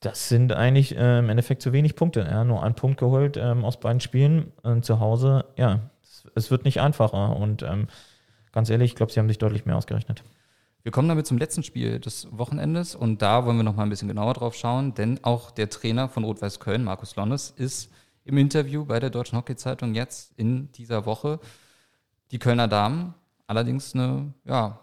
[0.00, 2.20] das sind eigentlich äh, im Endeffekt zu wenig Punkte.
[2.20, 2.44] Ja?
[2.44, 5.46] Nur ein Punkt geholt ähm, aus beiden Spielen äh, zu Hause.
[5.56, 7.36] Ja, es, es, wird nicht einfacher.
[7.36, 7.88] Und ähm,
[8.52, 10.22] ganz ehrlich, ich glaube, sie haben sich deutlich mehr ausgerechnet.
[10.86, 13.90] Wir kommen damit zum letzten Spiel des Wochenendes und da wollen wir noch mal ein
[13.90, 17.90] bisschen genauer drauf schauen, denn auch der Trainer von Rot-Weiß Köln, Markus Lonnes, ist
[18.24, 21.40] im Interview bei der Deutschen Hockey-Zeitung jetzt in dieser Woche.
[22.30, 23.14] Die Kölner Damen,
[23.48, 24.78] allerdings eine, ja,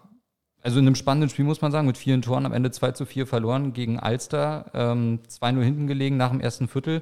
[0.60, 3.06] also in einem spannenden Spiel muss man sagen, mit vielen Toren am Ende 2 zu
[3.06, 7.00] 4 verloren gegen Alster, ähm, 2-0 hinten gelegen nach dem ersten Viertel.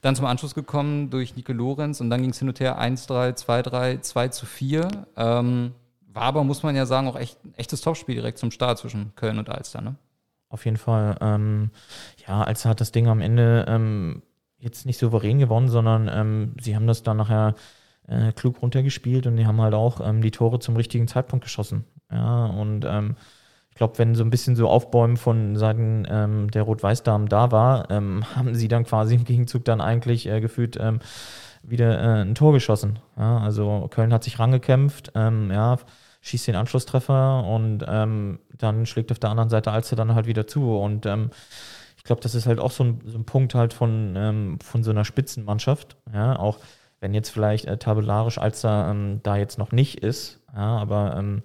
[0.00, 3.34] Dann zum Anschluss gekommen durch Nike Lorenz und dann ging es hin und her 1-3,
[3.34, 4.88] 2-3, 2 zu 4.
[5.18, 5.72] Ähm,
[6.12, 9.14] war aber, muss man ja sagen, auch echt ein echtes Topspiel direkt zum Start zwischen
[9.14, 9.96] Köln und Alster, ne?
[10.48, 11.16] Auf jeden Fall.
[11.20, 11.70] Ähm,
[12.26, 14.22] ja, Alster hat das Ding am Ende ähm,
[14.58, 17.54] jetzt nicht souverän gewonnen, sondern ähm, sie haben das dann nachher
[18.08, 21.84] äh, klug runtergespielt und die haben halt auch ähm, die Tore zum richtigen Zeitpunkt geschossen.
[22.10, 23.16] Ja, und ähm,
[23.70, 27.88] ich glaube, wenn so ein bisschen so Aufbäumen von Seiten ähm, der Rot-Weiß-Damen da war,
[27.90, 30.98] ähm, haben sie dann quasi im Gegenzug dann eigentlich äh, gefühlt ähm,
[31.62, 32.98] wieder äh, ein Tor geschossen.
[33.16, 35.78] Ja, also Köln hat sich rangekämpft, ähm, ja,
[36.22, 40.46] schießt den Anschlusstreffer und ähm, dann schlägt auf der anderen Seite Alster dann halt wieder
[40.46, 40.76] zu.
[40.76, 41.30] Und ähm,
[41.96, 44.82] ich glaube, das ist halt auch so ein, so ein Punkt halt von, ähm, von
[44.82, 45.96] so einer Spitzenmannschaft.
[46.12, 46.58] Ja, auch
[47.00, 51.42] wenn jetzt vielleicht äh, tabellarisch Alster ähm, da jetzt noch nicht ist, ja, aber ähm,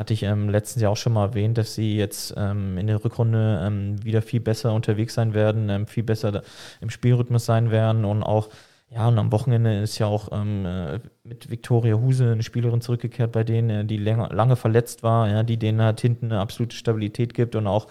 [0.00, 3.04] hatte ich ähm, letztens ja auch schon mal erwähnt, dass sie jetzt ähm, in der
[3.04, 6.42] Rückrunde ähm, wieder viel besser unterwegs sein werden, ähm, viel besser
[6.80, 8.48] im Spielrhythmus sein werden und auch,
[8.90, 13.32] ja, und am Wochenende ist ja auch ähm, äh, mit Viktoria Huse eine Spielerin zurückgekehrt,
[13.32, 16.76] bei denen, äh, die länger, lange verletzt war, ja, die denen halt hinten eine absolute
[16.76, 17.86] Stabilität gibt und auch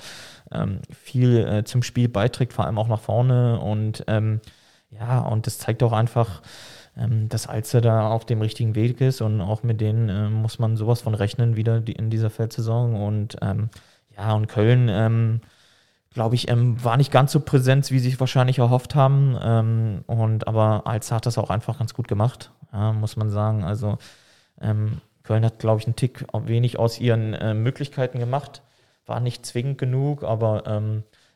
[0.51, 4.03] ähm, viel äh, zum Spiel beiträgt, vor allem auch nach vorne und
[4.91, 6.41] ja, und das zeigt auch einfach,
[6.97, 10.59] ähm, dass Alster da auf dem richtigen Weg ist und auch mit denen äh, muss
[10.59, 12.95] man sowas von rechnen wieder die, in dieser Feldsaison.
[12.95, 13.69] Und ähm,
[14.17, 15.41] ja, und Köln, ähm,
[16.11, 19.37] glaube ich, ähm, war nicht ganz so präsent, wie sie sich wahrscheinlich erhofft haben.
[19.41, 23.63] Ähm, und aber Alster hat das auch einfach ganz gut gemacht, ja, muss man sagen.
[23.63, 23.97] Also
[24.61, 28.63] ähm, Köln hat, glaube ich, einen Tick wenig aus ihren äh, Möglichkeiten gemacht.
[29.05, 30.81] War nicht zwingend genug, aber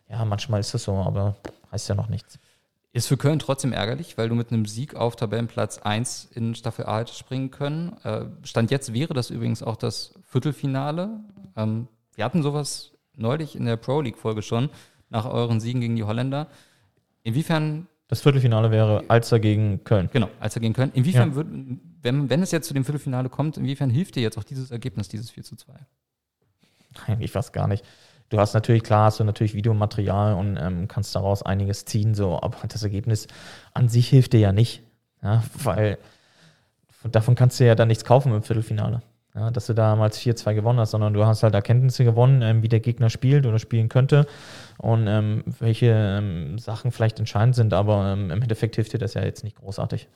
[0.07, 1.37] ja, manchmal ist es so, aber
[1.71, 2.37] heißt ja noch nichts.
[2.95, 6.85] Ist für Köln trotzdem ärgerlich, weil du mit einem Sieg auf Tabellenplatz 1 in Staffel
[6.85, 7.97] A hättest springen können.
[8.03, 11.09] Äh, Stand jetzt wäre das übrigens auch das Viertelfinale.
[11.57, 14.69] Ähm, wir hatten sowas neulich in der Pro League-Folge schon,
[15.09, 16.47] nach euren Siegen gegen die Holländer.
[17.23, 17.87] Inwiefern.
[18.07, 20.09] Das Viertelfinale wäre Alster gegen Köln.
[20.11, 20.91] Genau, Alster gegen Köln.
[20.93, 21.35] Inwiefern ja.
[21.35, 21.47] wird,
[22.01, 25.07] wenn, wenn es jetzt zu dem Viertelfinale kommt, inwiefern hilft dir jetzt auch dieses Ergebnis,
[25.07, 25.73] dieses 4 zu 2?
[27.07, 27.83] Eigentlich fast gar nicht
[28.33, 32.41] du hast natürlich, klar, hast du natürlich Videomaterial und ähm, kannst daraus einiges ziehen, so,
[32.41, 33.27] aber das Ergebnis
[33.73, 34.81] an sich hilft dir ja nicht.
[35.21, 35.99] Ja, weil
[37.03, 39.01] davon kannst du ja dann nichts kaufen im Viertelfinale.
[39.35, 42.69] Ja, dass du damals 4-2 gewonnen hast, sondern du hast halt Erkenntnisse gewonnen, ähm, wie
[42.69, 44.27] der Gegner spielt oder spielen könnte
[44.77, 49.15] und ähm, welche ähm, Sachen vielleicht entscheidend sind, aber ähm, im Endeffekt hilft dir das
[49.15, 50.07] ja jetzt nicht großartig.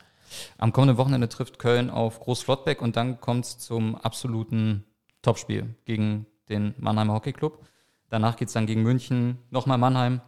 [0.56, 4.84] Am kommenden Wochenende trifft Köln auf Groß Flottbeck und dann kommt es zum absoluten
[5.22, 7.66] Topspiel gegen den Mannheimer Hockey Club.
[8.10, 10.20] Danach geht es dann gegen München, nochmal Mannheim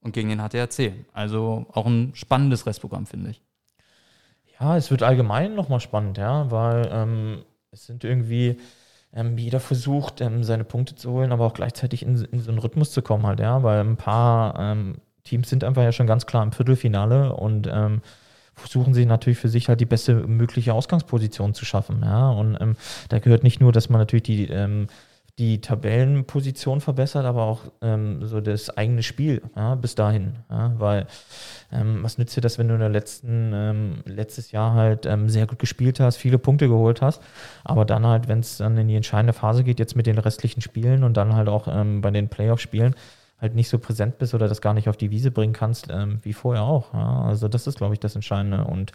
[0.00, 0.92] und gegen den HTRC.
[1.12, 3.42] Also auch ein spannendes Restprogramm, finde ich.
[4.60, 8.58] Ja, es wird allgemein nochmal spannend, ja, weil ähm, es sind irgendwie,
[9.14, 12.58] ähm, jeder versucht, ähm, seine Punkte zu holen, aber auch gleichzeitig in, in, so einen
[12.58, 16.26] Rhythmus zu kommen halt, ja, weil ein paar ähm, Teams sind einfach ja schon ganz
[16.26, 18.02] klar im Viertelfinale und ähm,
[18.54, 22.76] versuchen sie natürlich für sich halt die beste mögliche Ausgangsposition zu schaffen, ja, und ähm,
[23.08, 24.48] da gehört nicht nur, dass man natürlich die
[25.38, 30.38] die Tabellenposition verbessert, aber auch ähm, so das eigene Spiel ja, bis dahin.
[30.50, 31.06] Ja, weil
[31.72, 35.30] ähm, was nützt dir das, wenn du in der letzten, ähm, letztes Jahr halt ähm,
[35.30, 37.22] sehr gut gespielt hast, viele Punkte geholt hast,
[37.64, 40.60] aber dann halt, wenn es dann in die entscheidende Phase geht, jetzt mit den restlichen
[40.60, 42.94] Spielen und dann halt auch ähm, bei den Playoff-Spielen,
[43.40, 46.20] halt nicht so präsent bist oder das gar nicht auf die Wiese bringen kannst, ähm,
[46.22, 46.94] wie vorher auch.
[46.94, 48.64] Ja, also das ist, glaube ich, das Entscheidende.
[48.64, 48.92] Und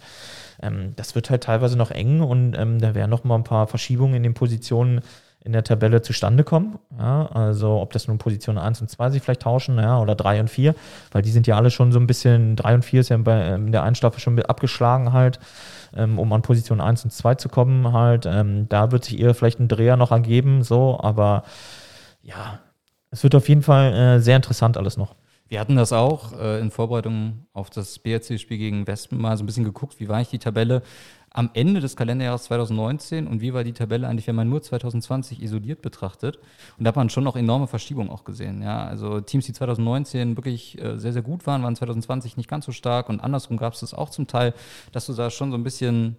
[0.61, 3.67] ähm, das wird halt teilweise noch eng und ähm, da werden noch mal ein paar
[3.67, 5.01] Verschiebungen in den Positionen
[5.47, 6.77] in der Tabelle zustande kommen.
[6.99, 10.41] Ja, also ob das nun Position 1 und 2 sich vielleicht tauschen, ja, oder 3
[10.41, 10.75] und 4,
[11.13, 13.41] weil die sind ja alle schon so ein bisschen, 3 und 4 ist ja bei,
[13.45, 15.39] ähm, in der einen Staffel schon abgeschlagen halt,
[15.95, 18.25] ähm, um an Position 1 und 2 zu kommen halt.
[18.25, 21.43] Ähm, da wird sich eher vielleicht ein Dreher noch ergeben, so, aber
[22.21, 22.59] ja,
[23.09, 25.15] es wird auf jeden Fall äh, sehr interessant alles noch.
[25.47, 29.45] Wir hatten das auch äh, in Vorbereitung auf das BRC-Spiel gegen Wespen mal so ein
[29.45, 30.81] bisschen geguckt, wie war eigentlich die Tabelle
[31.37, 35.43] am Ende des Kalenderjahres 2019 und wie war die Tabelle eigentlich, wenn man nur 2020
[35.43, 36.39] isoliert betrachtet.
[36.79, 38.63] Und da hat man schon noch enorme Verschiebungen auch gesehen.
[38.63, 42.65] Ja, also Teams, die 2019 wirklich äh, sehr, sehr gut waren, waren 2020 nicht ganz
[42.65, 44.55] so stark und andersrum gab es das auch zum Teil,
[44.91, 46.15] dass du da schon so ein bisschen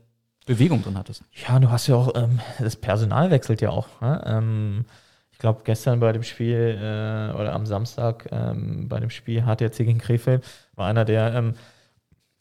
[0.46, 1.24] Bewegung drin hattest.
[1.48, 3.88] Ja, du hast ja auch, ähm, das Personal wechselt ja auch.
[4.00, 4.22] Ne?
[4.24, 4.84] Ähm,
[5.32, 9.78] ich glaube, gestern bei dem Spiel äh, oder am Samstag ähm, bei dem Spiel HTC
[9.78, 10.44] gegen Krefeld
[10.76, 11.54] war einer der ähm,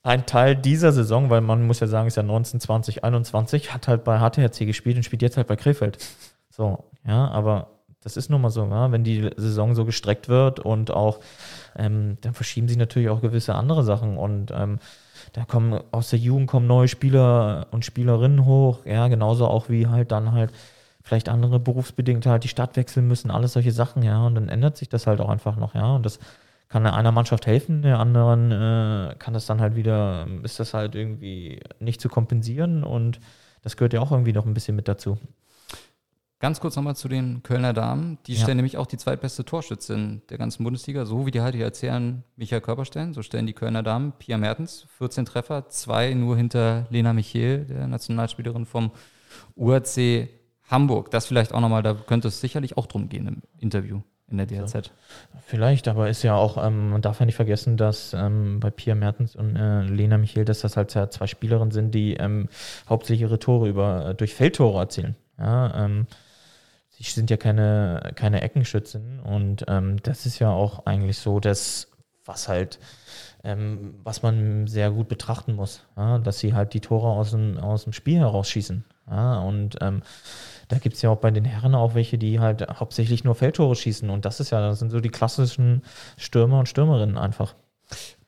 [0.08, 3.90] ein Teil dieser Saison, weil man muss ja sagen, ist ja 19, 20, 21, hat
[3.90, 5.98] halt bei HTHC gespielt und spielt jetzt halt bei Krefeld.
[6.50, 7.68] So, ja, aber
[8.02, 8.90] das ist nun mal so, ja?
[8.94, 11.20] wenn die Saison so gestreckt wird und auch,
[11.76, 14.80] ähm, dann verschieben sich natürlich auch gewisse andere Sachen und ähm,
[15.34, 19.88] da kommen aus der Jugend kommen neue Spieler und Spielerinnen hoch, ja, genauso auch wie
[19.88, 20.52] halt dann halt
[21.04, 24.78] vielleicht andere berufsbedingt halt die Stadt wechseln müssen, alles solche Sachen, ja, und dann ändert
[24.78, 26.20] sich das halt auch einfach noch, ja, und das
[26.70, 30.96] kann einer Mannschaft helfen, der anderen äh, kann das dann halt wieder, ist das halt
[30.96, 33.20] irgendwie nicht zu kompensieren und
[33.62, 35.18] das gehört ja auch irgendwie noch ein bisschen mit dazu.
[36.40, 38.20] Ganz kurz nochmal zu den Kölner Damen.
[38.28, 38.42] Die ja.
[38.44, 41.06] stellen nämlich auch die zweitbeste Torschützin der ganzen Bundesliga.
[41.06, 44.38] So wie die halt hier erzählen, Michael Körper stellen, so stellen die Kölner Damen Pia
[44.38, 48.92] Mertens, 14 Treffer, zwei nur hinter Lena Michel, der Nationalspielerin vom
[49.56, 50.30] UAC
[50.70, 51.10] Hamburg.
[51.10, 54.46] Das vielleicht auch nochmal, da könnte es sicherlich auch drum gehen im Interview in der
[54.46, 54.72] DRZ.
[54.72, 54.82] So.
[55.46, 58.96] Vielleicht, aber ist ja auch, ähm, man darf ja nicht vergessen, dass ähm, bei Pia
[58.96, 62.50] Mertens und äh, Lena Michel, dass das halt zwei Spielerinnen sind, die ähm,
[62.90, 65.16] hauptsächlich ihre Tore über, äh, durch Feldtore erzielen.
[65.40, 66.08] Ja, ähm,
[66.90, 71.92] sie sind ja keine, keine Eckenschützen und ähm, das ist ja auch eigentlich so, dass
[72.26, 72.80] was halt,
[73.44, 77.58] ähm, was man sehr gut betrachten muss, ja, dass sie halt die Tore aus dem,
[77.58, 78.84] aus dem Spiel herausschießen.
[79.10, 79.78] Ja, und
[80.68, 83.76] da gibt es ja auch bei den Herren auch welche, die halt hauptsächlich nur Feldtore
[83.76, 84.10] schießen.
[84.10, 85.84] Und das ist ja, das sind so die klassischen
[86.18, 87.56] Stürmer und Stürmerinnen einfach.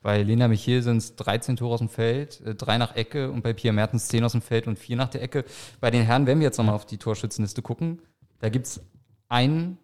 [0.00, 3.42] Bei Lena Michiel sind es 13 Tore aus dem Feld, äh, drei nach Ecke und
[3.42, 5.44] bei Pia Mertens 10 aus dem Feld und vier nach der Ecke.
[5.80, 8.00] Bei den Herren, wenn wir jetzt nochmal auf die Torschützenliste gucken,
[8.38, 8.80] da gibt es
[9.28, 9.76] einen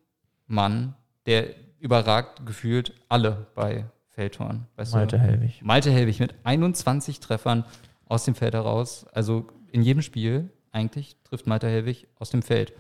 [0.47, 0.95] Mann,
[1.27, 4.67] der überragt gefühlt alle bei Feldtoren.
[4.77, 5.23] Weißt Malte du?
[5.23, 5.61] Helwig.
[5.63, 7.65] Malte Helwig mit 21 Treffern
[8.07, 9.07] aus dem Feld heraus.
[9.13, 12.73] Also in jedem Spiel eigentlich trifft Malte Helwig aus dem Feld.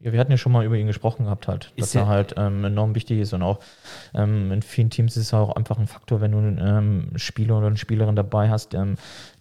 [0.00, 2.64] Ja, wir hatten ja schon mal über ihn gesprochen gehabt, halt, dass er halt ähm,
[2.64, 3.60] enorm wichtig ist und auch
[4.12, 7.56] ähm, in vielen Teams ist es auch einfach ein Faktor, wenn du einen ähm, Spieler
[7.56, 8.96] oder eine Spielerin dabei hast, ähm,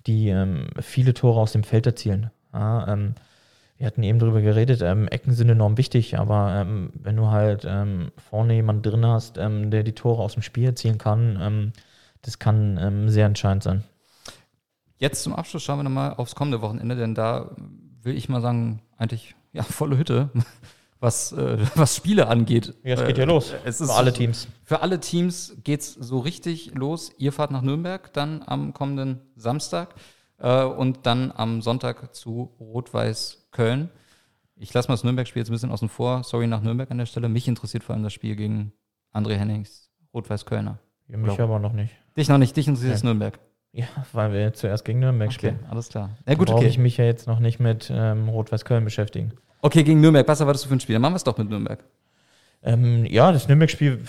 [0.08, 2.29] die ähm, viele Tore aus dem Feld erzielen.
[2.53, 3.15] Ja, ähm,
[3.77, 7.67] wir hatten eben darüber geredet, Ecken sind enorm wichtig, aber wenn du halt
[8.29, 11.73] vorne jemanden drin hast, der die Tore aus dem Spiel erzielen kann,
[12.21, 13.84] das kann sehr entscheidend sein.
[15.03, 17.53] Jetzt zum Abschluss schauen wir nochmal aufs kommende Wochenende, denn da
[18.03, 20.29] will ich mal sagen, eigentlich ja, volle Hütte,
[21.01, 22.73] was, äh, was Spiele angeht.
[22.85, 23.53] Ja, es geht ja los.
[23.65, 24.47] Es ist für alle Teams.
[24.63, 27.11] Für alle Teams geht es so richtig los.
[27.17, 29.93] Ihr fahrt nach Nürnberg dann am kommenden Samstag
[30.37, 33.89] äh, und dann am Sonntag zu Rot-Weiß Köln.
[34.55, 36.23] Ich lasse mal das Nürnberg-Spiel jetzt ein bisschen außen vor.
[36.23, 37.27] Sorry nach Nürnberg an der Stelle.
[37.27, 38.71] Mich interessiert vor allem das Spiel gegen
[39.13, 40.79] André Hennings, Rot-Weiß-Kölner.
[41.09, 41.93] Ja, mich aber noch nicht.
[42.15, 43.03] Dich noch nicht, dich interessiert ja.
[43.03, 43.37] Nürnberg.
[43.73, 45.59] Ja, weil wir zuerst gegen Nürnberg okay, spielen.
[45.69, 46.12] Alles klar.
[46.27, 46.67] Ja, gut, okay.
[46.67, 49.33] ich mich ja jetzt noch nicht mit ähm, Rot-Weiß-Köln beschäftigen.
[49.62, 50.27] Okay, gegen Nürnberg.
[50.27, 50.93] Was erwartest du für ein Spiel?
[50.93, 51.83] Dann machen wir es doch mit Nürnberg.
[52.62, 53.99] Ähm, ja, das Nürnberg-Spiel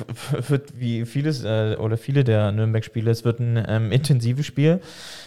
[0.49, 4.81] wird wie vieles äh, oder viele der Nürnberg-Spiele, es wird ein ähm, intensives Spiel.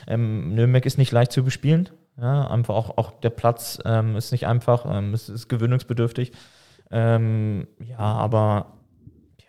[0.08, 1.89] Ähm, Nürnberg ist nicht leicht zu bespielen.
[2.19, 6.32] Ja, einfach auch, auch der Platz ähm, ist nicht einfach, ähm, es ist gewöhnungsbedürftig.
[6.89, 8.77] Ähm, ja, aber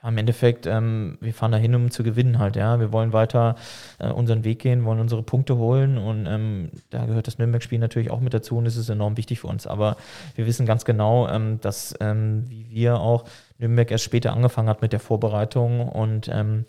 [0.03, 2.79] ja, im Endeffekt, ähm, wir fahren dahin, um zu gewinnen halt, ja.
[2.79, 3.57] Wir wollen weiter
[3.99, 8.11] äh, unseren Weg gehen, wollen unsere Punkte holen und ähm, da gehört das Nürnberg-Spiel natürlich
[8.11, 9.67] auch mit dazu und es ist enorm wichtig für uns.
[9.67, 9.97] Aber
[10.37, 13.25] wir wissen ganz genau, ähm, dass, ähm, wie wir auch,
[13.61, 16.65] Nürnberg erst später angefangen hat mit der Vorbereitung und ähm,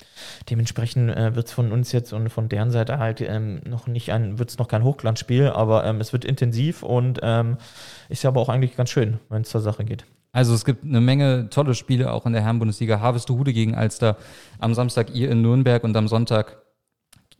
[0.49, 4.11] dementsprechend äh, wird es von uns jetzt und von deren Seite halt ähm, noch nicht
[4.11, 7.19] ein, wird es noch kein Hochglanzspiel, aber es wird intensiv und
[8.09, 10.05] ist ja aber auch eigentlich ganz schön, wenn es zur Sache geht.
[10.31, 12.99] Also es gibt eine Menge tolle Spiele auch in der Herrenbundesliga.
[12.99, 14.17] Harvestehude gegen Alster
[14.59, 16.57] am Samstag ihr in Nürnberg und am Sonntag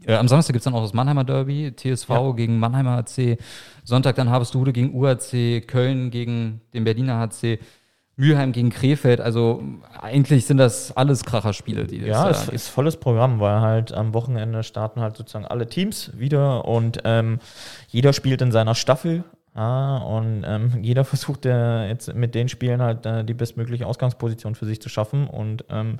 [0.06, 2.32] äh, am Samstag gibt es dann auch das Mannheimer Derby, TSV ja.
[2.32, 3.38] gegen Mannheimer HC.
[3.84, 7.60] Sonntag dann Harvestehude gegen UHC, Köln gegen den Berliner HC,
[8.15, 9.21] Mülheim gegen Krefeld.
[9.21, 9.63] Also
[9.99, 14.63] eigentlich sind das alles Kracherspiele, die Ja, es ist volles Programm, weil halt am Wochenende
[14.63, 17.39] starten halt sozusagen alle Teams wieder und ähm,
[17.88, 19.23] jeder spielt in seiner Staffel.
[19.54, 24.56] Ah, und ähm, jeder versucht äh, jetzt mit den Spielen halt äh, die bestmögliche Ausgangsposition
[24.56, 25.28] für sich zu schaffen.
[25.28, 26.00] Und, ähm,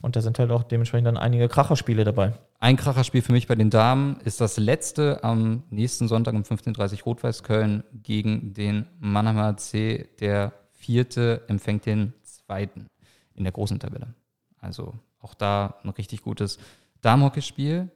[0.00, 2.34] und da sind halt auch dementsprechend dann einige Kracherspiele dabei.
[2.60, 6.98] Ein Kracherspiel für mich bei den Damen ist das letzte am nächsten Sonntag um 15.30
[6.98, 10.08] Uhr Rot-Weiß Köln gegen den Mannheimer C.
[10.20, 12.86] Der vierte empfängt den zweiten
[13.34, 14.14] in der großen Tabelle.
[14.58, 16.58] Also auch da ein richtig gutes
[17.02, 17.90] Damenhockeyspiel.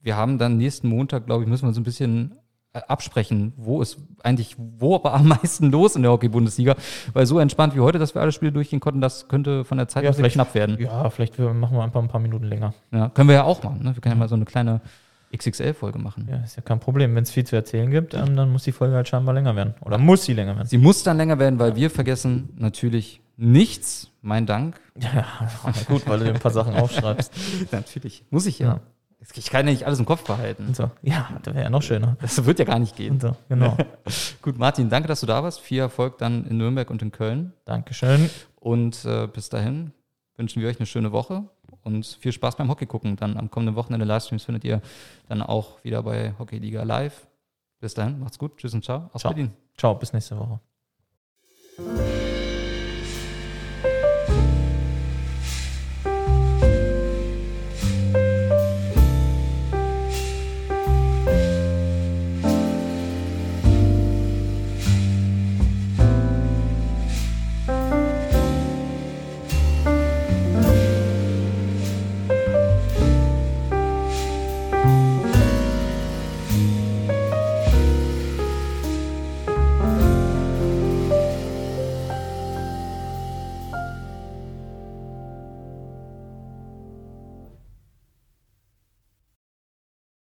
[0.00, 2.38] Wir haben dann nächsten Montag, glaube ich, müssen wir so ein bisschen
[2.88, 6.74] absprechen, wo ist eigentlich, wo aber am meisten los in der Hockey-Bundesliga,
[7.12, 9.88] weil so entspannt wie heute, dass wir alle Spiele durchgehen konnten, das könnte von der
[9.88, 10.78] Zeit Ja, vielleicht- knapp werden.
[10.80, 12.74] Ja, vielleicht machen wir einfach ein paar Minuten länger.
[12.92, 13.82] Ja, können wir ja auch machen.
[13.82, 13.94] Ne?
[13.94, 14.80] Wir können ja mal so eine kleine
[15.36, 16.28] XXL-Folge machen.
[16.30, 17.14] Ja, ist ja kein Problem.
[17.14, 19.74] Wenn es viel zu erzählen gibt, ähm, dann muss die Folge halt scheinbar länger werden.
[19.80, 20.68] Oder muss sie länger werden.
[20.68, 24.10] Sie muss dann länger werden, weil wir vergessen natürlich nichts.
[24.22, 24.80] Mein Dank.
[25.00, 25.24] Ja,
[25.88, 27.30] gut, weil du dir ein paar Sachen aufschreibst.
[27.72, 28.24] natürlich.
[28.30, 28.66] Muss ich ja.
[28.66, 28.80] Ja.
[29.34, 30.74] Ich kann ja nicht alles im Kopf behalten.
[30.74, 30.90] So.
[31.02, 32.16] Ja, das wäre ja noch schöner.
[32.20, 33.18] Das wird ja gar nicht gehen.
[33.18, 33.76] So, genau.
[34.42, 35.60] Gut, Martin, danke, dass du da warst.
[35.60, 37.52] Viel Erfolg dann in Nürnberg und in Köln.
[37.64, 38.30] Dankeschön.
[38.56, 39.92] Und äh, bis dahin
[40.36, 41.44] wünschen wir euch eine schöne Woche
[41.82, 43.16] und viel Spaß beim Hockey gucken.
[43.16, 44.80] Dann am kommenden Wochenende Livestreams findet ihr
[45.28, 47.26] dann auch wieder bei Hockey Liga Live.
[47.80, 48.56] Bis dahin, macht's gut.
[48.58, 49.10] Tschüss und ciao.
[49.12, 49.32] Aus Ciao.
[49.32, 49.52] Berlin.
[49.76, 50.60] Ciao, bis nächste Woche.